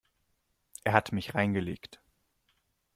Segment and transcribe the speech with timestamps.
[0.83, 2.01] Er hat mich reingelegt.